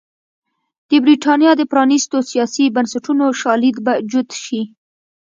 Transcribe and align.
د 0.89 0.91
برېټانیا 1.05 1.51
د 1.57 1.61
پرانېستو 1.71 2.17
سیاسي 2.31 2.65
بنسټونو 2.75 3.25
شالید 3.41 3.77
به 3.85 3.93
جوت 4.09 4.29
شي. 4.43 4.61